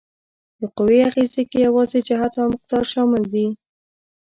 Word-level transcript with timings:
د 0.59 0.61
قوې 0.77 0.97
اغیزې 1.09 1.43
کې 1.49 1.57
یوازې 1.67 1.99
جهت 2.07 2.33
او 2.41 2.47
مقدار 2.53 2.83
شامل 2.93 3.23
دي؟ 3.33 3.47